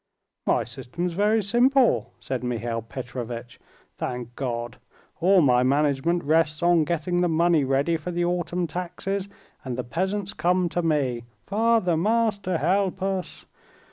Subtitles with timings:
[0.47, 3.59] "My system's very simple," said Mihail Petrovitch,
[3.97, 4.77] "thank God.
[5.19, 9.29] All my management rests on getting the money ready for the autumn taxes,
[9.63, 13.45] and the peasants come to me, 'Father, master, help us!